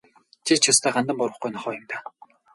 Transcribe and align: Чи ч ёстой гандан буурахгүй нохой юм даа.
Чи 0.45 0.53
ч 0.61 0.63
ёстой 0.71 0.93
гандан 0.95 1.15
буурахгүй 1.17 1.51
нохой 1.51 1.73
юм 1.79 1.85
даа. 1.89 2.01